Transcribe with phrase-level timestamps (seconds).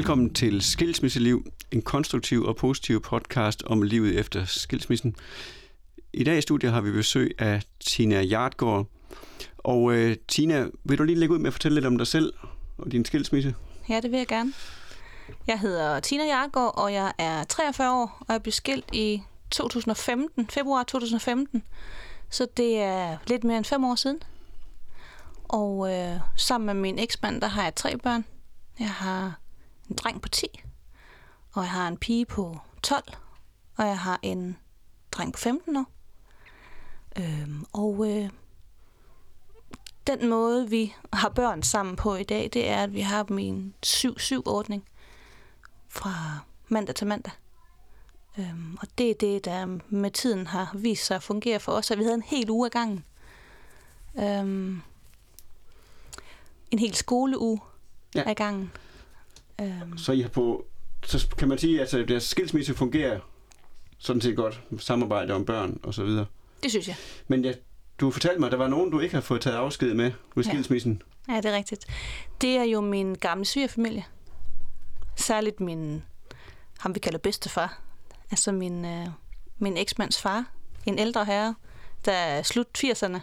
[0.00, 5.16] Velkommen til Skilsmisseliv, en konstruktiv og positiv podcast om livet efter skilsmissen.
[6.12, 8.86] I dag i studiet har vi besøg af Tina Hjartgaard.
[9.58, 12.32] Og øh, Tina, vil du lige lægge ud med at fortælle lidt om dig selv
[12.78, 13.54] og din skilsmisse?
[13.88, 14.52] Ja, det vil jeg gerne.
[15.46, 20.48] Jeg hedder Tina Hjartgaard, og jeg er 43 år, og jeg blev skilt i 2015,
[20.48, 21.62] februar 2015.
[22.30, 24.22] Så det er lidt mere end fem år siden.
[25.44, 28.24] Og øh, sammen med min eksmand, der har jeg tre børn.
[28.78, 29.39] Jeg har
[29.90, 30.46] en dreng på 10,
[31.52, 33.04] og jeg har en pige på 12,
[33.76, 34.56] og jeg har en
[35.12, 35.86] dreng på 15 år.
[37.18, 38.30] Øhm, og øh,
[40.06, 43.38] den måde, vi har børn sammen på i dag, det er, at vi har dem
[43.38, 44.84] i en 7-7-ordning
[45.88, 46.38] fra
[46.68, 47.32] mandag til mandag.
[48.38, 51.90] Øhm, og det er det, der med tiden har vist sig at fungere for os,
[51.90, 53.04] at vi havde en hel uge af gangen.
[54.18, 54.82] Øhm,
[56.70, 57.60] en hel skoleuge
[58.14, 58.22] ja.
[58.26, 58.72] af gangen.
[59.60, 59.98] Øhm.
[59.98, 60.66] Så I har på,
[61.04, 63.20] så kan man sige, at altså, deres skilsmisse fungerer
[63.98, 66.26] sådan set godt, samarbejde om børn og så videre.
[66.62, 66.96] Det synes jeg.
[67.28, 67.52] Men ja,
[68.00, 70.44] du fortalte mig, at der var nogen, du ikke har fået taget afsked med ved
[70.44, 70.50] ja.
[70.50, 71.02] skilsmissen.
[71.28, 71.86] Ja, det er rigtigt.
[72.40, 74.04] Det er jo min gamle svigerfamilie.
[75.16, 76.02] Særligt min,
[76.78, 77.80] ham vi kalder bedstefar.
[78.30, 79.06] Altså min, øh,
[79.58, 80.44] min eksmands far.
[80.86, 81.54] En ældre herre,
[82.04, 83.20] der er slut 80'erne.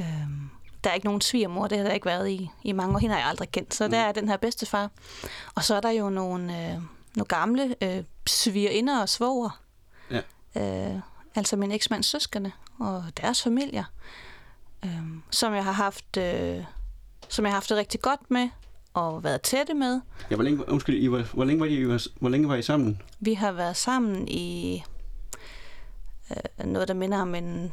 [0.00, 0.50] Øhm,
[0.84, 2.98] der er ikke nogen svigermor, det har der ikke været i, i mange år.
[2.98, 3.74] Hende har jeg aldrig kendt.
[3.74, 3.90] Så mm.
[3.90, 4.90] der er den her bedstefar.
[5.54, 6.74] Og så er der jo nogle, øh,
[7.16, 9.60] nogle gamle øh, svigerinder og svoger.
[10.10, 10.20] Ja.
[10.56, 11.00] Øh,
[11.34, 13.84] altså min eksmands søskende og deres familier,
[14.84, 16.64] øh, som jeg har haft, øh,
[17.28, 18.48] som jeg har haft det rigtig godt med
[18.94, 20.00] og været tætte med.
[20.30, 23.02] Ja, hvor længe, undskyld, I var, hvor, længe var I, hvor længe var I sammen?
[23.20, 24.82] Vi har været sammen i
[26.30, 27.72] øh, noget, der minder om en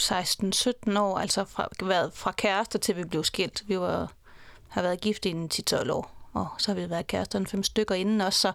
[0.00, 3.62] 16-17 år, altså fra, været fra kærester til vi blev skilt.
[3.66, 4.12] Vi var,
[4.68, 7.94] har været gift i 10-12 år, og så har vi været kærester en fem stykker
[7.94, 8.52] inden også, så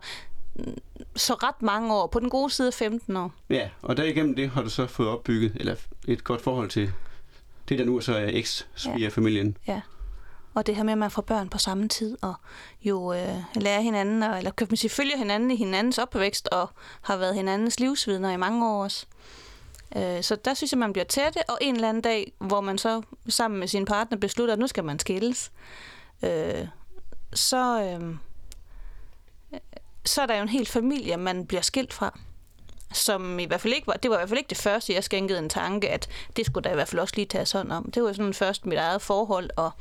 [1.15, 3.33] så ret mange år, på den gode side 15 år.
[3.49, 5.75] Ja, og derigennem det har du så fået opbygget eller
[6.07, 6.91] et godt forhold til
[7.69, 9.57] det, der nu så er eks-familien.
[9.67, 9.73] Ja.
[9.73, 9.81] ja.
[10.53, 12.33] Og det her med, at man får børn på samme tid, og
[12.83, 16.69] jo øh, lærer hinanden, og, eller kan man sige, følger hinanden i hinandens opvækst, og
[17.01, 19.05] har været hinandens livsvidner i mange år også.
[19.95, 22.77] Øh, så der synes jeg, man bliver tætte, og en eller anden dag, hvor man
[22.77, 25.51] så sammen med sin partner beslutter, at nu skal man skilles,
[26.23, 26.67] øh,
[27.33, 28.15] så, øh,
[30.05, 32.19] så er der jo en hel familie, man bliver skilt fra
[32.93, 35.03] som i hvert fald ikke var, det var i hvert fald ikke det første, jeg
[35.03, 37.91] skænkede en tanke, at det skulle der i hvert fald også lige tage sådan om.
[37.91, 39.71] Det var sådan først mit eget forhold og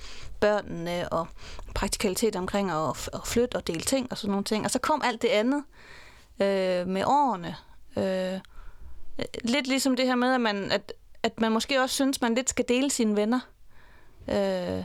[0.40, 1.26] børnene og
[1.74, 4.64] praktikalitet omkring at, at flytte og dele ting og sådan nogle ting.
[4.64, 5.64] Og så kom alt det andet
[6.40, 7.56] øh, med årene.
[7.96, 8.40] Øh,
[9.44, 10.92] lidt ligesom det her med, at man, at,
[11.22, 13.40] at man måske også synes, man lidt skal dele sine venner.
[14.28, 14.84] Øh,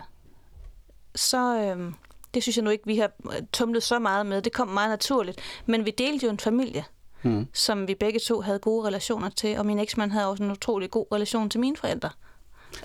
[1.16, 1.94] så øh,
[2.34, 3.12] det synes jeg nu ikke, vi har
[3.54, 4.42] tumlet så meget med.
[4.42, 5.42] Det kom meget naturligt.
[5.66, 6.84] Men vi delte jo en familie,
[7.24, 7.48] mm.
[7.54, 9.58] som vi begge to havde gode relationer til.
[9.58, 12.10] Og min eksmand havde også en utrolig god relation til mine forældre.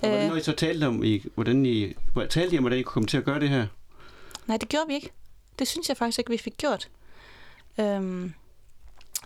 [0.02, 1.94] Og hvordan når I så talte om, I, hvordan I,
[2.30, 3.66] talte I om, hvordan I kunne komme til at gøre det her?
[4.46, 5.10] Nej, det gjorde vi ikke.
[5.58, 6.88] Det synes jeg faktisk ikke, vi fik gjort.
[7.80, 8.34] Øhm,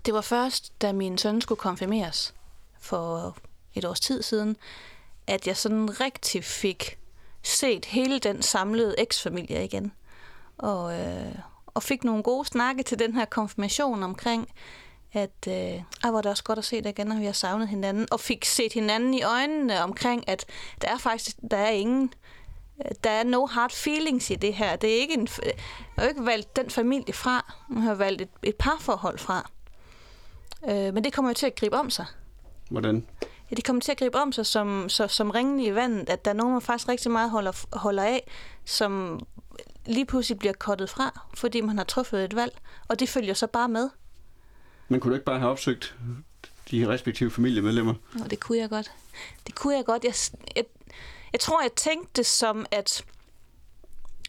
[0.06, 2.34] det var først, da min søn skulle konfirmeres
[2.78, 3.36] for
[3.74, 4.56] et års tid siden,
[5.26, 6.98] at jeg sådan rigtig fik
[7.42, 9.92] set hele den samlede eksfamilie igen.
[10.58, 11.34] Og, øh,
[11.66, 14.48] og fik nogle gode snakke til den her konfirmation omkring,
[15.12, 17.68] at øh, ej, var det også godt at se det igen, når vi har savnet
[17.68, 20.46] hinanden, og fik set hinanden i øjnene omkring, at
[20.82, 22.14] der er faktisk der er ingen
[23.04, 24.76] der er no hard feelings i det her.
[24.76, 25.54] Det er ikke en, jeg
[25.98, 27.54] har ikke valgt den familie fra.
[27.74, 29.50] Jeg har valgt et, et parforhold fra.
[30.68, 32.06] Øh, men det kommer jo til at gribe om sig.
[32.70, 33.06] Hvordan?
[33.50, 36.24] Ja, det kommer til at gribe om sig som, så, som ringen i vandet, at
[36.24, 38.30] der er nogen, man faktisk rigtig meget holder, holder af,
[38.64, 39.20] som
[39.86, 42.58] lige pludselig bliver kottet fra, fordi man har truffet et valg,
[42.88, 43.90] og det følger så bare med.
[44.88, 45.96] Men kunne du ikke bare have opsøgt
[46.70, 47.94] de respektive familiemedlemmer?
[48.14, 48.92] Nå, det kunne jeg godt.
[49.46, 50.04] Det kunne jeg godt.
[50.04, 50.14] Jeg,
[50.56, 50.64] jeg,
[51.32, 53.04] jeg tror, jeg tænkte det som, at,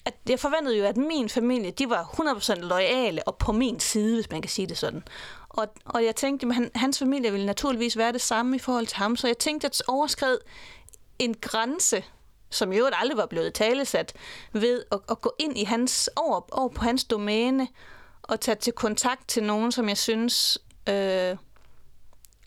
[0.06, 4.16] at jeg forventede jo, at min familie, de var 100% lojale og på min side,
[4.16, 5.04] hvis man kan sige det sådan.
[5.56, 8.88] Og, og jeg tænkte, at han, hans familie ville naturligvis være det samme i forhold
[8.88, 10.38] til ham, så jeg tænkte, at overskred
[11.20, 12.04] en grænse,
[12.50, 14.14] som i øvrigt aldrig var blevet talesat,
[14.54, 17.68] ved at, at gå ind i hans, over, over på hans domæne,
[18.24, 20.58] og tage til kontakt til nogen, som jeg synes
[20.90, 21.38] øh,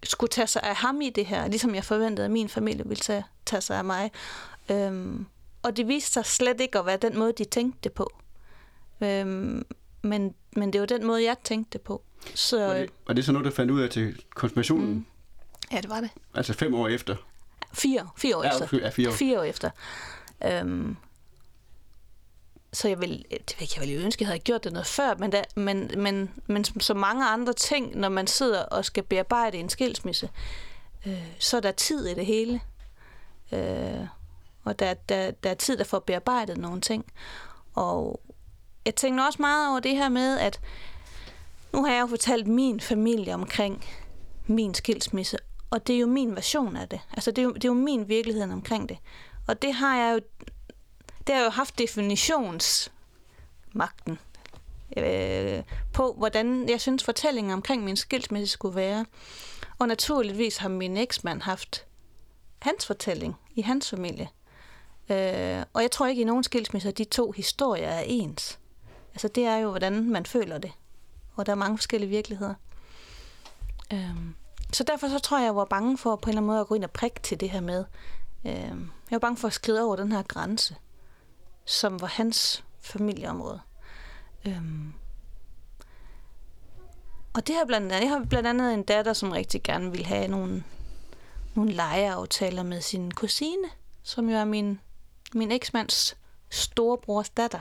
[0.03, 3.01] skulle tage sig af ham i det her, ligesom jeg forventede, at min familie ville
[3.01, 4.13] tage, tage sig af mig.
[4.71, 5.27] Øhm,
[5.63, 8.13] og det viste sig slet ikke at være den måde, de tænkte det på.
[9.01, 9.67] Øhm,
[10.03, 12.03] men, men det var den måde, jeg tænkte det på.
[12.35, 14.89] Så, var, det, var det så noget, der fandt ud af til konfirmationen?
[14.89, 15.07] Mm.
[15.73, 16.11] Ja, det var det.
[16.35, 17.17] Altså fem år efter?
[17.73, 18.79] Fire, fire år ja, efter.
[18.79, 19.13] Ja, fire år.
[19.13, 19.71] Fire år efter.
[20.45, 20.97] Øhm,
[22.73, 25.15] så jeg vil, det ved jeg, vil ønske, at jeg havde gjort det noget før,
[25.15, 29.03] men, der, men, men, men som så mange andre ting, når man sidder og skal
[29.03, 30.31] bearbejde en skilsmisse,
[31.07, 32.61] øh, så er der tid i det hele.
[33.53, 34.07] Øh,
[34.65, 37.05] og der, der, der er tid, der får bearbejdet nogle ting.
[37.75, 38.21] Og
[38.85, 40.61] jeg tænker også meget over det her med, at
[41.73, 43.85] nu har jeg jo fortalt min familie omkring
[44.47, 45.37] min skilsmisse,
[45.71, 47.01] og det er jo min version af det.
[47.13, 48.99] Altså, det er jo, det er jo min virkelighed omkring det.
[49.47, 50.21] Og det har jeg jo,
[51.27, 54.19] det har jeg jo haft definitionsmagten
[54.97, 55.63] øh,
[55.93, 59.07] på, hvordan jeg synes, fortællingen omkring min skilsmisse skulle være.
[59.79, 61.87] Og naturligvis har min eksmand haft
[62.59, 64.29] hans fortælling i hans familie.
[65.11, 68.59] Øh, og jeg tror ikke i nogen skilsmisser, at de to historier er ens.
[69.15, 70.73] Altså det er jo, hvordan man føler det.
[71.39, 72.55] Og der er mange forskellige virkeligheder.
[73.93, 74.35] Øhm,
[74.73, 76.67] så derfor så tror jeg, jeg var bange for på en eller anden måde at
[76.67, 77.85] gå ind og prikke til det her med.
[78.45, 80.77] Øhm, jeg var bange for at skride over den her grænse,
[81.65, 83.61] som var hans familieområde.
[84.47, 84.93] Øhm,
[87.35, 90.07] og det har blandt andet, jeg har blandt andet en datter, som rigtig gerne vil
[90.07, 90.65] have nogle,
[91.55, 93.69] nogle legeaftaler med sin kusine,
[94.03, 94.81] som jo er min
[95.35, 96.17] min eksmands
[96.51, 97.61] storebrors datter.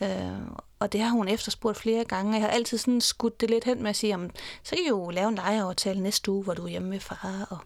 [0.00, 0.40] Øh,
[0.78, 2.32] og det har hun efterspurgt flere gange.
[2.32, 4.30] Jeg har altid sådan skudt det lidt hen med at sige, om,
[4.62, 7.46] så kan I jo lave en lejeaftale næste uge, hvor du er hjemme med far.
[7.50, 7.58] Og,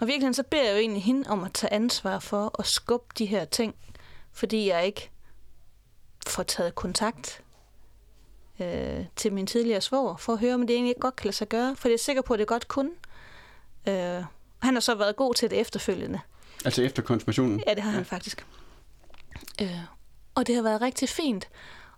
[0.00, 3.14] og virkelig så beder jeg jo egentlig hende om at tage ansvar for at skubbe
[3.18, 3.74] de her ting,
[4.32, 5.10] fordi jeg ikke
[6.26, 7.42] får taget kontakt
[8.60, 11.36] øh, til min tidligere svor, for at høre, om det egentlig ikke godt kan lade
[11.36, 12.90] sig gøre, for jeg er sikker på, at det godt kunne.
[13.88, 14.24] Øh,
[14.58, 16.20] han har så været god til det efterfølgende.
[16.64, 17.62] Altså efter konfirmationen?
[17.66, 18.16] Ja, det har han ja.
[18.16, 18.46] faktisk.
[19.62, 19.80] Øh,
[20.34, 21.48] og det har været rigtig fint.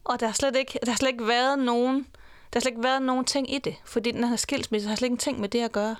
[0.09, 1.97] Og der har slet ikke, der har slet ikke været nogen,
[2.53, 5.07] der har slet ikke været nogen ting i det, fordi den her skilsmisse har slet
[5.07, 5.97] ikke ting med det at gøre.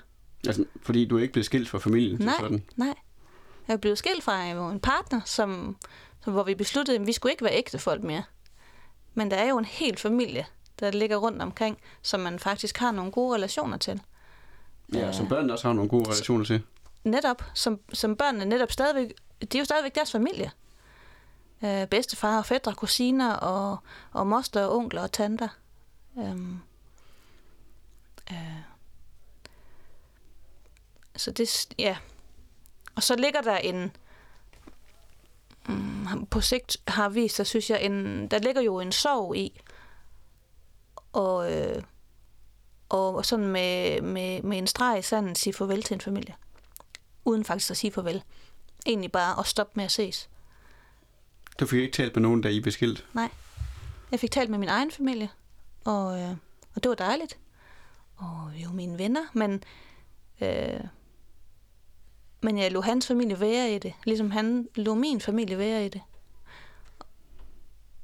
[0.47, 2.21] Altså, fordi du er ikke blevet skilt fra familien?
[2.21, 2.63] Nej, sådan.
[2.75, 2.93] nej.
[3.67, 5.77] Jeg er blevet skilt fra en partner, som,
[6.23, 8.23] som, hvor vi besluttede, at vi skulle ikke være ægte folk mere.
[9.13, 10.45] Men der er jo en hel familie,
[10.79, 14.01] der ligger rundt omkring, som man faktisk har nogle gode relationer til.
[14.93, 16.61] Ja, som børnene også har nogle gode relationer til
[17.03, 20.51] netop, som, som børnene netop stadigvæk, det er jo stadigvæk deres familie.
[21.63, 23.77] Øh, bedstefar og fædre, kusiner og,
[24.11, 25.47] og moster og onkler og tanter.
[26.17, 26.59] Øhm,
[28.31, 28.59] øh,
[31.15, 31.97] så det, ja.
[32.95, 33.95] Og så ligger der en,
[35.67, 39.61] mm, på sigt har vist sig, synes jeg, en, der ligger jo en sorg i,
[41.13, 41.83] og, øh,
[42.89, 46.35] og sådan med, med, med en streg i sanden sige farvel til en familie
[47.29, 48.23] uden faktisk at sige farvel.
[48.85, 50.29] Egentlig bare at stoppe med at ses.
[51.59, 53.05] Du fik ikke talt med nogen, der I blev skilt?
[53.13, 53.29] Nej.
[54.11, 55.29] Jeg fik talt med min egen familie,
[55.85, 56.29] og, øh,
[56.75, 57.37] og det var dejligt.
[58.15, 59.63] Og jo mine venner, men,
[60.41, 60.79] øh,
[62.41, 65.89] men jeg lå hans familie være i det, ligesom han lå min familie være i
[65.89, 66.01] det.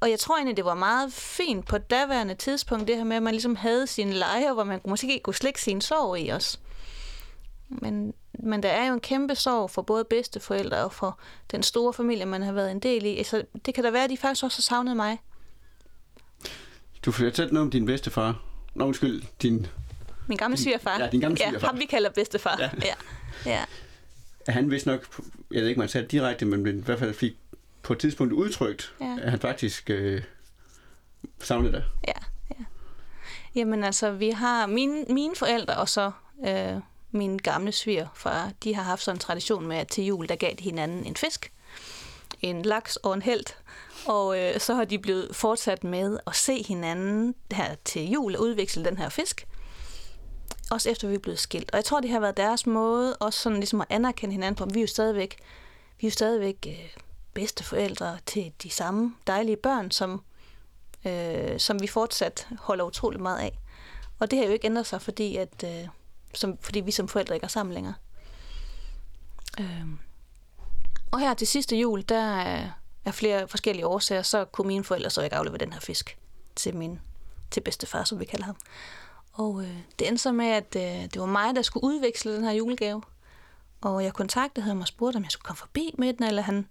[0.00, 3.22] Og jeg tror egentlig, det var meget fint på daværende tidspunkt, det her med, at
[3.22, 6.60] man ligesom havde sine lejre, hvor man måske ikke kunne slække sin sorg i os.
[7.68, 11.18] Men men der er jo en kæmpe sorg for både bedsteforældre og for
[11.50, 13.24] den store familie, man har været en del i.
[13.24, 15.18] Så det kan da være, at de faktisk også har savnet mig.
[17.04, 18.42] Du fortalte noget om din bedstefar.
[18.74, 19.66] Nå, undskyld, din...
[20.28, 20.98] Min gamle svigerfar.
[21.00, 21.66] Ja, din gamle svigerfar.
[21.66, 22.56] Ja, ham vi kalder bedstefar.
[22.58, 22.70] Ja.
[22.82, 22.94] ja.
[23.46, 23.64] ja.
[24.48, 27.32] Han vist nok, jeg ved ikke, man sagde direkte, men i hvert fald fik
[27.82, 29.16] på et tidspunkt udtrykt, ja.
[29.22, 30.22] at han faktisk øh,
[31.40, 31.84] savnede dig.
[32.08, 32.12] Ja,
[32.50, 32.64] ja.
[33.54, 36.10] Jamen altså, vi har mine, mine forældre og så
[36.46, 36.80] øh,
[37.16, 40.54] min gamle svigerfar, de har haft sådan en tradition med, at til jul, der gav
[40.58, 41.52] de hinanden en fisk,
[42.42, 43.44] en laks og en held.
[44.06, 48.42] Og øh, så har de blevet fortsat med at se hinanden her til jul og
[48.42, 49.46] udveksle den her fisk.
[50.70, 51.70] Også efter vi er blevet skilt.
[51.70, 54.74] Og jeg tror, det har været deres måde også sådan ligesom at anerkende hinanden på,
[54.74, 55.36] vi er jo stadigvæk,
[56.00, 56.90] vi er jo stadigvæk øh,
[57.34, 60.22] bedste forældre til de samme dejlige børn, som,
[61.06, 63.58] øh, som vi fortsat holder utrolig meget af.
[64.18, 65.88] Og det har jo ikke ændret sig, fordi at, øh,
[66.36, 67.94] som, fordi vi som forældre ikke er sammen længere.
[69.60, 69.98] Øhm.
[71.10, 72.70] Og her til sidste jul, der er,
[73.12, 76.18] flere forskellige årsager, så kunne mine forældre så ikke aflevere den her fisk
[76.56, 77.00] til min
[77.50, 78.56] til bedstefar, som vi kalder ham.
[79.32, 82.44] Og øh, det endte så med, at øh, det var mig, der skulle udveksle den
[82.44, 83.02] her julegave.
[83.80, 86.66] Og jeg kontaktede ham og spurgte, om jeg skulle komme forbi med den, eller han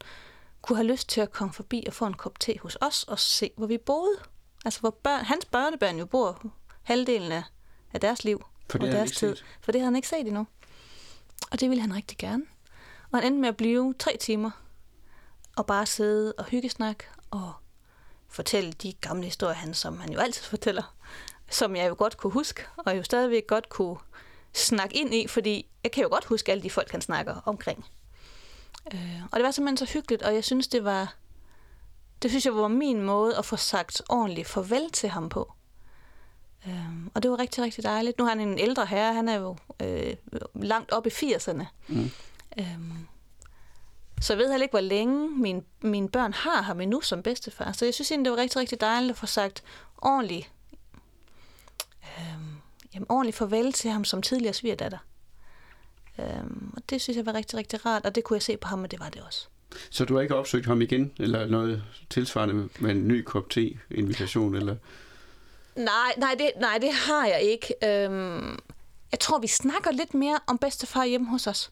[0.62, 3.20] kunne have lyst til at komme forbi og få en kop te hos os og
[3.20, 4.18] se, hvor vi boede.
[4.66, 6.42] Altså, hvor børn, hans børnebørn jo bor
[6.84, 7.44] halvdelen af,
[7.94, 8.46] af deres liv.
[8.70, 9.36] For det, deres tid.
[9.62, 10.48] For det havde han ikke set endnu.
[11.52, 12.44] Og det ville han rigtig gerne.
[13.12, 14.52] Og han endte med at blive tre timer
[15.56, 17.54] og bare sidde og hyggesnak og
[18.28, 20.96] fortælle de gamle historier, han, som han jo altid fortæller,
[21.50, 23.98] som jeg jo godt kunne huske, og jo stadigvæk godt kunne
[24.54, 27.86] snakke ind i, fordi jeg kan jo godt huske alle de folk, han snakker omkring.
[28.94, 31.16] Øh, og det var simpelthen så hyggeligt, og jeg synes, det var
[32.22, 35.54] det synes jeg var min måde at få sagt ordentligt farvel til ham på.
[36.68, 38.18] Øhm, og det var rigtig, rigtig dejligt.
[38.18, 40.16] Nu er han en ældre herre, han er jo øh,
[40.56, 41.66] langt op i 80'erne.
[41.88, 42.12] Mm.
[42.60, 43.08] Øhm,
[44.22, 47.72] så jeg ved heller ikke, hvor længe mine, mine børn har ham endnu som bedstefar.
[47.72, 49.64] Så jeg synes egentlig, det var rigtig, rigtig dejligt at få sagt
[49.98, 50.52] ordentligt,
[52.04, 52.56] øhm,
[52.94, 54.98] jamen, ordentligt farvel til ham som tidligere svigerdatter.
[56.20, 58.68] Øhm, og det synes jeg var rigtig, rigtig rart, og det kunne jeg se på
[58.68, 59.48] ham, og det var det også.
[59.90, 64.56] Så du har ikke opsøgt ham igen, eller noget tilsvarende med en ny kop te-invitation,
[64.56, 64.76] eller?
[65.76, 67.76] Nej, nej det, nej, det har jeg ikke.
[67.84, 68.60] Øhm,
[69.12, 71.72] jeg tror, vi snakker lidt mere om bedstefar hjemme hos os.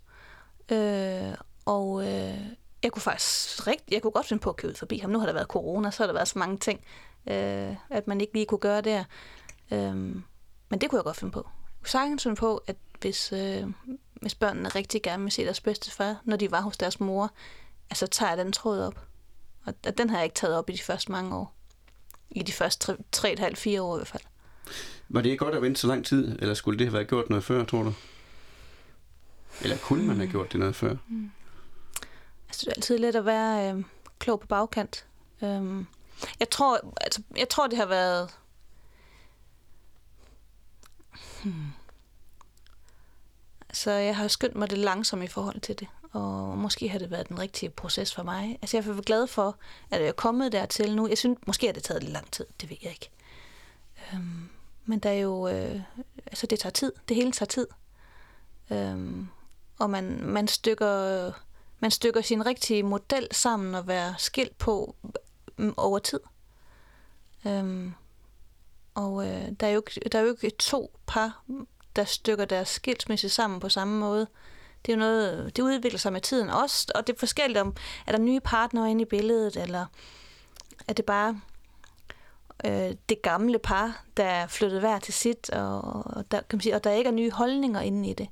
[0.71, 1.33] Øh,
[1.65, 2.39] og øh,
[2.83, 5.09] jeg kunne faktisk rigt, jeg kunne godt finde på at købe forbi ham.
[5.09, 6.79] Nu har der været corona, så har der været så mange ting,
[7.27, 9.03] øh, at man ikke lige kunne gøre der.
[9.71, 9.95] Øh,
[10.69, 11.39] men det kunne jeg godt finde på.
[11.39, 13.67] Jeg kunne sagtens finde på, at hvis, øh,
[14.21, 17.31] hvis børnene rigtig gerne vil se deres bedstefar, når de var hos deres mor,
[17.89, 18.99] altså tager jeg den tråd op.
[19.65, 21.55] Og den har jeg ikke taget op i de første mange år.
[22.35, 24.23] I de første 3,5-4 år i hvert fald.
[25.09, 27.29] Var det ikke godt at vente så lang tid, eller skulle det have været gjort
[27.29, 27.93] noget før, tror du?
[29.61, 30.95] Eller kunne man have gjort det noget før?
[31.07, 31.31] Mm.
[32.47, 33.83] Altså, det er altid let at være øh,
[34.19, 35.05] klog på bagkant.
[35.43, 35.87] Øhm,
[36.39, 38.29] jeg, tror, altså, jeg tror, det har været...
[41.43, 41.53] Hmm.
[43.73, 47.11] Så jeg har skyndt mig det langsomt i forhold til det, og måske har det
[47.11, 48.59] været den rigtige proces for mig.
[48.61, 49.57] Altså jeg er glad for,
[49.91, 51.07] at jeg er kommet dertil nu.
[51.07, 53.09] Jeg synes, måske har det taget lidt lang tid, det ved jeg ikke.
[54.13, 54.49] Øhm,
[54.85, 55.81] men der er jo, øh,
[56.27, 57.67] altså det tager tid, det hele tager tid.
[58.71, 59.27] Øhm,
[59.79, 61.31] og man, man stykker
[61.79, 64.95] man stykker sin rigtige model sammen og være skilt på
[65.57, 66.19] mm, over tid.
[67.47, 67.93] Øhm,
[68.93, 71.43] og øh, der, er jo, der er jo ikke to par,
[71.95, 74.27] der stykker deres skilsmisse sammen på samme måde.
[74.85, 77.75] Det er jo noget, det udvikler sig med tiden også, og det er forskelligt om,
[78.07, 79.85] er der nye partnere inde i billedet, eller
[80.87, 81.41] er det bare
[82.65, 86.75] øh, det gamle par, der er flyttet hver til sit, og, der, kan man sige,
[86.75, 88.27] og der ikke er nye holdninger inde i det.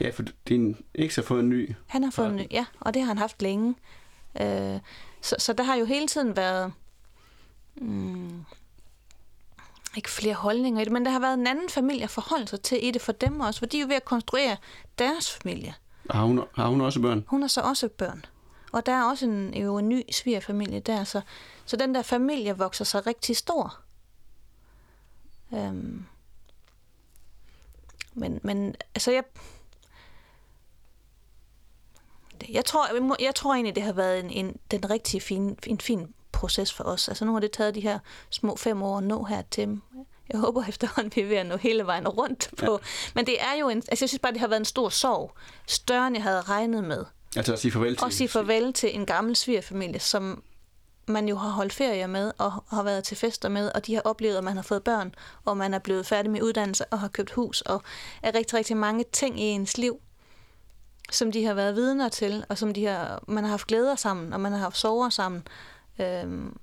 [0.00, 1.74] Ja, for din eks har fået en ny.
[1.86, 3.74] Han har fået en ny, ja, og det har han haft længe.
[4.40, 4.80] Øh,
[5.20, 6.72] så, så der har jo hele tiden været...
[7.76, 8.44] Mm,
[9.96, 12.60] ikke flere holdninger i det, men der har været en anden familie at forholde sig
[12.60, 14.56] til i det for dem også, for de er jo ved at konstruere
[14.98, 15.74] deres familie.
[16.10, 17.24] Har hun, har hun også børn?
[17.28, 18.24] Hun har så også børn.
[18.72, 21.20] Og der er også en, jo en ny svigerfamilie der, så,
[21.64, 23.78] så den der familie vokser sig rigtig stor.
[25.54, 26.06] Øhm.
[28.14, 29.24] Men, men altså jeg,
[32.48, 36.14] jeg tror, jeg tror egentlig, det har været en, en, den rigtig fin, en fin
[36.32, 37.08] proces for os.
[37.08, 37.98] Altså nu har det taget de her
[38.30, 39.80] små fem år at nå her til.
[40.30, 42.72] Jeg håber efterhånden, vi er ved at nå hele vejen rundt på.
[42.72, 42.78] Ja.
[43.14, 45.32] Men det er jo en, altså jeg synes bare, det har været en stor sorg.
[45.66, 47.04] Større, end jeg havde regnet med.
[47.36, 48.04] Altså at sige farvel til...
[48.04, 50.42] Og sige farvel til en gammel svigerfamilie, som
[51.08, 54.02] man jo har holdt ferie med, og har været til fester med, og de har
[54.02, 55.14] oplevet, at man har fået børn,
[55.44, 57.82] og man er blevet færdig med uddannelse, og har købt hus, og
[58.22, 60.00] er rigtig, rigtig mange ting i ens liv,
[61.10, 64.32] som de har været vidner til, og som de har, man har haft glæder sammen,
[64.32, 65.48] og man har haft sover sammen.
[66.00, 66.56] Øhm,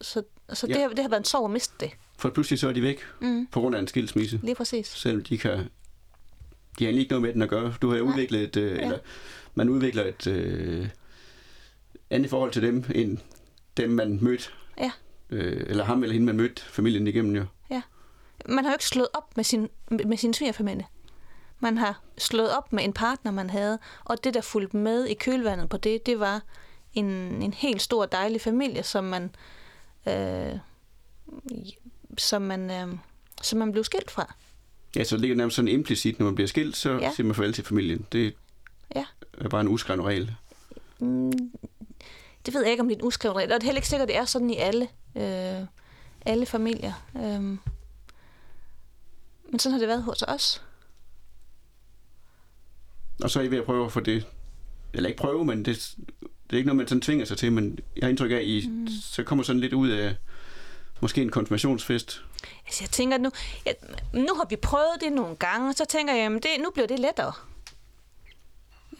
[0.00, 0.22] så
[0.54, 0.72] så ja.
[0.72, 1.90] det, har, det har været en sorg at miste det.
[2.22, 3.46] For pludselig så er de væk mm.
[3.46, 4.40] på grund af en skilsmisse.
[4.42, 4.86] Lige præcis.
[4.86, 5.68] Selvom de kan...
[6.78, 7.74] De har ikke noget med den at gøre.
[7.82, 8.12] Du har Nej.
[8.12, 8.56] udviklet et...
[8.56, 8.82] Øh, ja.
[8.82, 8.98] Eller
[9.54, 10.88] man udvikler et øh,
[12.10, 13.18] andet forhold til dem, end
[13.76, 14.50] dem, man mødte.
[14.78, 14.90] Ja.
[15.30, 17.44] Øh, eller ham eller hende, man mødte familien igennem jo.
[17.70, 17.82] Ja.
[18.48, 20.86] Man har jo ikke slået op med sin, med sin svigerfamilie.
[21.60, 25.14] Man har slået op med en partner, man havde, og det, der fulgte med i
[25.14, 26.42] kølvandet på det, det var
[26.94, 27.06] en,
[27.42, 29.34] en helt stor dejlig familie, som man,
[30.08, 30.58] øh,
[32.18, 32.98] som man, øh,
[33.42, 34.34] som man blev skilt fra.
[34.96, 37.12] Ja, så det ligger nærmest sådan implicit, når man bliver skilt, så ja.
[37.14, 38.06] siger man farvel til familien.
[38.12, 38.34] Det
[38.94, 39.04] ja.
[39.38, 40.34] er bare en uskreven regel.
[40.98, 41.32] Mm,
[42.46, 43.88] det ved jeg ikke, om det er en uskreven regel, og det er heller ikke
[43.88, 45.66] sikkert, at det er sådan i alle, øh,
[46.26, 46.92] alle familier.
[47.16, 47.42] Øh,
[49.50, 50.62] men sådan har det været hos os.
[53.22, 54.26] Og så er I ved at prøve at få det,
[54.92, 57.78] eller ikke prøve, men det, det er ikke noget, man sådan tvinger sig til, men
[57.96, 58.88] jeg har indtryk af, at I mm.
[58.88, 60.16] så kommer sådan lidt ud af
[61.02, 62.24] måske en konfirmationsfest.
[62.66, 63.30] Altså jeg tænker, nu,
[63.66, 63.74] jeg,
[64.12, 66.86] nu har vi prøvet det nogle gange, og så tænker jeg, at det, nu bliver
[66.86, 67.32] det lettere.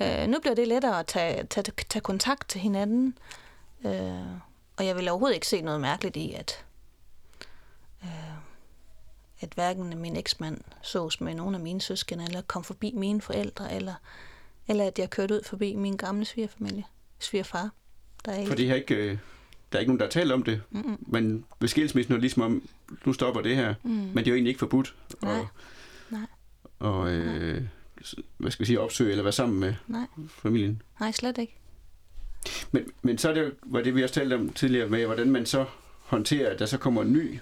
[0.02, 3.18] Øh, nu bliver det lettere at tage, tage, tage kontakt til hinanden.
[3.84, 4.36] Øh,
[4.76, 6.64] og jeg vil overhovedet ikke se noget mærkeligt i, at,
[8.04, 8.10] øh,
[9.40, 13.72] at hverken min eksmand sås med nogen af mine søskende, eller kom forbi mine forældre,
[13.72, 13.94] eller,
[14.68, 16.84] eller at jeg kørte ud forbi min gamle svigerfamilie,
[17.18, 17.70] svigerfar.
[18.24, 19.18] Der er Fordi har ikke, øh,
[19.72, 20.98] der er ikke nogen, der taler om det, Mm-mm.
[21.00, 22.62] men ved skilsmissen er ligesom om,
[23.04, 23.90] nu stopper det her, mm.
[23.90, 24.94] men det er jo egentlig ikke forbudt.
[25.22, 25.38] Nej.
[25.38, 25.46] Og,
[26.10, 26.26] Nej.
[26.78, 27.62] Og, øh,
[28.36, 30.06] hvad skal vi sige, opsøge eller være sammen med Nej.
[30.28, 30.82] familien.
[31.00, 31.56] Nej, slet ikke.
[32.72, 35.30] Men, men så er det jo, var det vi også talte om tidligere med, hvordan
[35.30, 35.64] man så
[36.04, 37.38] håndterer, at der så kommer en ny,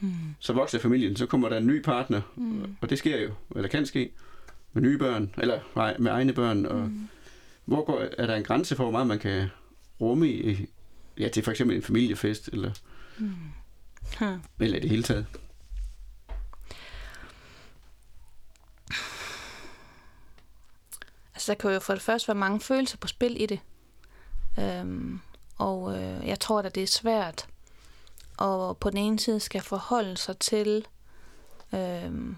[0.00, 0.12] mm.
[0.38, 2.76] så vokser familien, så kommer der en ny partner, mm.
[2.80, 4.10] og det sker jo, eller kan ske,
[4.72, 7.08] med nye børn, eller nej, med egne børn, og mm.
[7.64, 9.48] hvor går, er der en grænse for, hvor meget man kan
[10.00, 10.66] rumme i,
[11.18, 12.72] ja, til for eksempel en familiefest, eller,
[13.18, 13.34] mm.
[14.18, 14.38] huh.
[14.60, 15.26] eller i det hele taget?
[21.34, 23.60] Altså, der kan jo for det første være mange følelser på spil i det.
[24.58, 25.20] Øhm,
[25.58, 27.46] og øh, jeg tror, at det er svært
[28.40, 30.86] at på den ene side skal forholde sig til,
[31.74, 32.36] øhm,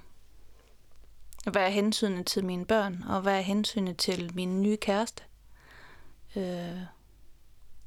[1.50, 5.22] hvad er hensynet til mine børn, og hvad er hensynet til min nye kæreste.
[6.36, 6.78] Øh,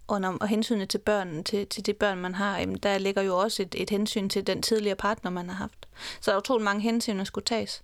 [0.08, 3.22] og, når, og hensynet til børnene, til, til de børn, man har, jamen, der ligger
[3.22, 5.88] jo også et, et hensyn til den tidligere partner, man har haft.
[6.22, 7.84] Så der er utrolig mange hensyn, der skulle tages.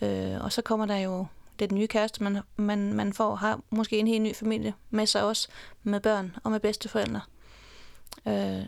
[0.00, 1.26] Øh, og så kommer der jo
[1.58, 5.22] den nye kæreste, man, man, man får, har måske en helt ny familie med sig
[5.24, 5.48] også,
[5.82, 7.20] med børn og med bedsteforældre.
[8.28, 8.62] Øh,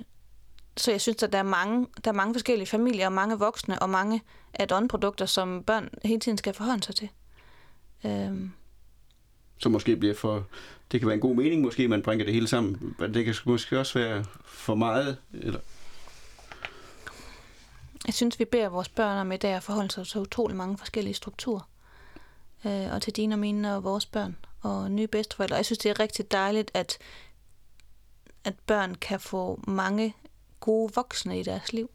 [0.76, 3.82] så jeg synes, at der er, mange, der er mange forskellige familier, og mange voksne,
[3.82, 4.22] og mange
[4.54, 7.08] add-on-produkter, som børn hele tiden skal forholde sig til.
[8.04, 8.50] Øh,
[9.58, 10.46] så måske bliver for...
[10.92, 13.34] Det kan være en god mening, måske man bringer det hele sammen, men det kan
[13.44, 15.60] måske også være for meget, eller...
[18.06, 20.78] Jeg synes, vi beder vores børn om i dag at forholde sig til utrolig mange
[20.78, 21.68] forskellige strukturer
[22.66, 25.56] øh, og til dine og mine og vores børn og nye bedsteforældre.
[25.56, 26.98] Jeg synes, det er rigtig dejligt, at,
[28.44, 30.14] at børn kan få mange
[30.60, 31.90] gode voksne i deres liv.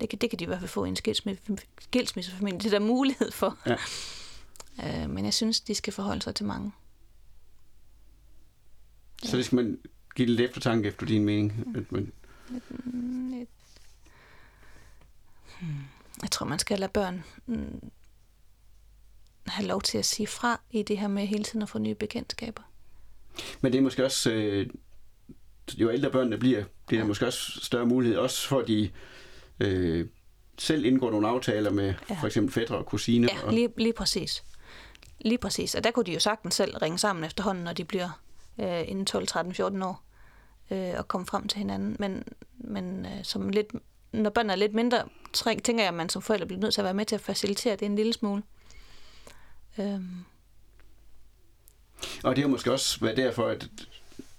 [0.00, 0.96] Det kan, det kan de i hvert fald få i en
[1.80, 2.58] skilsmissefamilie.
[2.58, 3.58] Det er der mulighed for.
[3.66, 3.76] Ja.
[4.84, 6.72] Øh, men jeg synes, de skal forholde sig til mange.
[9.24, 9.28] Ja.
[9.28, 9.78] Så det skal man
[10.16, 11.76] give lidt eftertanke efter din mening?
[11.76, 12.12] At man...
[16.22, 17.90] Jeg tror, man skal lade børn mm,
[19.46, 21.94] have lov til at sige fra i det her med hele tiden at få nye
[21.94, 22.62] bekendtskaber.
[23.60, 24.66] Men det er måske også, øh,
[25.74, 27.02] jo ældre børnene bliver, bliver ja.
[27.02, 28.90] der måske også større mulighed, også for de
[29.60, 30.08] øh,
[30.58, 32.14] selv indgår nogle aftaler med ja.
[32.20, 33.28] for eksempel fædre og kusiner.
[33.32, 33.52] Ja, og...
[33.52, 34.44] lige, lige præcis.
[35.20, 35.74] Lige præcis.
[35.74, 38.20] Og der kunne de jo sagtens selv ringe sammen efterhånden, når de bliver
[38.60, 40.02] øh, inden 12, 13, 14 år
[40.70, 41.96] øh, og komme frem til hinanden.
[41.98, 43.66] Men, men øh, som lidt,
[44.12, 45.02] når børnene er lidt mindre,
[45.32, 47.76] tænker jeg, at man som forældre bliver nødt til at være med til at facilitere
[47.76, 48.42] det en lille smule.
[49.78, 50.24] Øhm.
[52.24, 53.68] Og det har måske også været derfor, at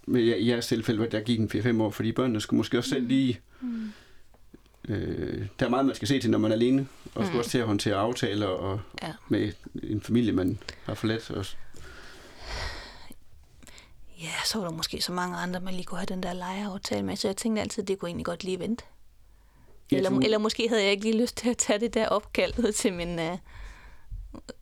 [0.07, 3.39] i jeres tilfælde, der gik en 4-5 år, fordi børnene skulle måske også selv lige...
[3.61, 3.91] Mm.
[4.91, 7.37] Øh, der er meget, man skal se til, når man er alene, og mm.
[7.37, 9.13] også til at håndtere aftaler og ja.
[9.29, 11.31] med en familie, man har forladt.
[11.31, 11.55] Også.
[14.21, 17.05] Ja, så var der måske så mange andre, man lige kunne have den der lejeaftale
[17.05, 18.83] med, så jeg tænkte altid, at det kunne egentlig godt lige vente.
[19.91, 22.93] Eller, eller måske havde jeg ikke lige lyst til at tage det der opkald til
[22.93, 23.37] min, uh,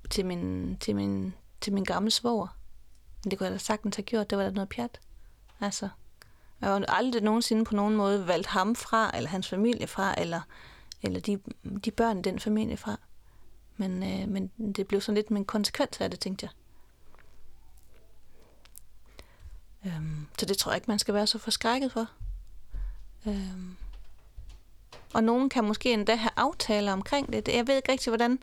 [0.09, 2.47] til min, til min, til min gamle svoger.
[3.23, 4.29] Men det kunne jeg da sagtens have gjort.
[4.29, 4.99] Det var da noget pjat.
[5.61, 5.89] Altså,
[6.61, 10.41] jeg har aldrig nogensinde på nogen måde valgt ham fra, eller hans familie fra, eller,
[11.01, 11.39] eller de,
[11.85, 12.99] de børn i den familie fra.
[13.77, 16.51] Men, øh, men det blev sådan lidt med en konsekvens af det, tænkte jeg.
[19.85, 22.07] Øhm, så det tror jeg ikke, man skal være så forskrækket for.
[23.27, 23.75] Øhm,
[25.13, 27.47] og nogen kan måske endda have aftaler omkring det.
[27.47, 28.39] Jeg ved ikke rigtig, hvordan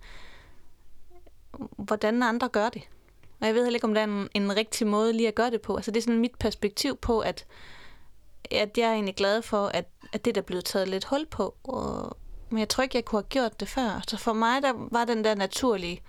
[1.77, 2.83] hvordan andre gør det.
[3.41, 5.51] Og jeg ved heller ikke, om der er en, en rigtig måde lige at gøre
[5.51, 5.77] det på.
[5.77, 7.47] Altså det er sådan mit perspektiv på, at,
[8.51, 11.27] at jeg er egentlig glad for, at, at det der er blevet taget lidt hul
[11.27, 11.57] på.
[11.65, 12.17] Og,
[12.51, 14.03] men jeg tror ikke, jeg kunne have gjort det før.
[14.09, 16.03] Så for mig, der var den der naturlige,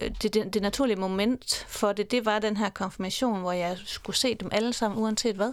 [0.00, 3.78] øh, det, det, det naturlige moment for det, det var den her konfirmation, hvor jeg
[3.84, 5.52] skulle se dem alle sammen, uanset hvad.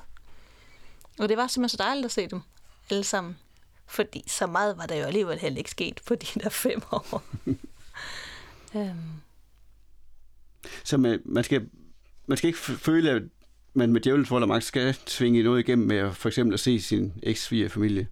[1.20, 2.42] Og det var simpelthen så dejligt at se dem
[2.90, 3.38] alle sammen.
[3.86, 7.24] Fordi så meget var der jo alligevel heller ikke sket på de der fem år.
[8.76, 9.22] Øhm.
[10.84, 11.70] Så man, man, skal,
[12.28, 13.24] man skal ikke føle, at
[13.74, 16.60] man med djævelens vold og magt skal tvinge noget igennem med at, for eksempel at
[16.60, 18.08] se sin eks familie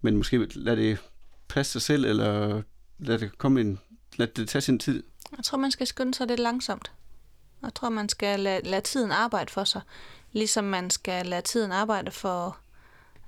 [0.00, 0.98] Men måske lade det
[1.48, 2.62] passe sig selv, eller
[2.98, 3.78] lade det, komme en,
[4.16, 5.02] lade det tage sin tid.
[5.36, 6.92] Jeg tror, man skal skynde sig lidt langsomt.
[7.62, 9.80] Jeg tror, man skal lade, lade tiden arbejde for sig.
[10.32, 12.58] Ligesom man skal lade tiden arbejde for,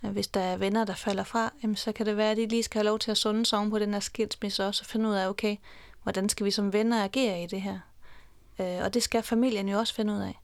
[0.01, 2.63] hvis der er venner, der falder fra, jamen, så kan det være, at de lige
[2.63, 5.15] skal have lov til at sunde sig på den her skilsmisse også, og finde ud
[5.15, 5.57] af, okay,
[6.03, 7.79] hvordan skal vi som venner agere i det her?
[8.61, 10.41] Øh, og det skal familien jo også finde ud af.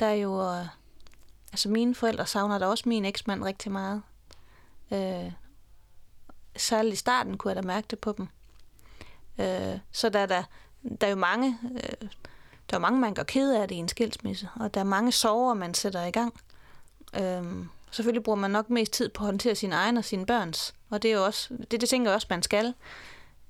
[0.00, 0.66] Der er jo, øh,
[1.52, 4.02] altså mine forældre savner da også min eksmand rigtig meget.
[4.92, 5.32] Øh,
[6.56, 8.28] særligt i starten kunne jeg da mærke det på dem.
[9.38, 10.42] Øh, så der er, der,
[11.00, 12.08] der er jo mange, øh,
[12.70, 15.12] der er mange, man går ked af det i en skilsmisse, og der er mange
[15.12, 16.40] sorger, man sætter i gang.
[17.20, 20.74] Øh, selvfølgelig bruger man nok mest tid på at håndtere sine egne og sine børns,
[20.90, 22.74] og det er jo også, det, det tænker jeg også, man skal.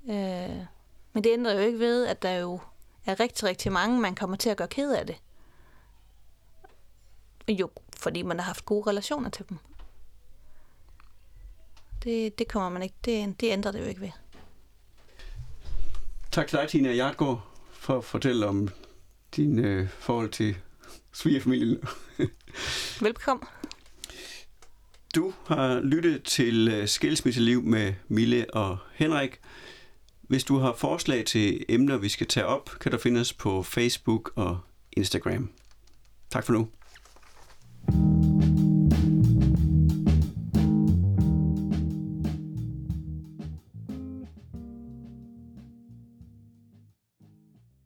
[0.09, 0.65] Øh,
[1.13, 2.59] men det ændrer jo ikke ved, at der jo
[3.05, 5.15] er rigtig, rigtig mange, man kommer til at gøre ked af det.
[7.47, 9.57] Jo, fordi man har haft gode relationer til dem.
[12.03, 14.11] Det, det kommer man ikke, det, det ændrer det jo ikke ved.
[16.31, 18.69] Tak til dig, Tina Hjartgaard, for at fortælle om
[19.35, 20.57] din øh, forhold til
[21.11, 21.83] svigerfamilien.
[23.01, 23.47] Velkommen.
[25.15, 29.39] Du har lyttet til øh, Skilsmisseliv med Mille og Henrik.
[30.21, 33.63] Hvis du har forslag til emner, vi skal tage op, kan du finde os på
[33.63, 34.59] Facebook og
[34.91, 35.51] Instagram.
[36.29, 36.67] Tak for nu.